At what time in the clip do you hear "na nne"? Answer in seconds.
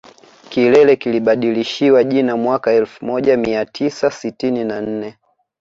4.63-5.17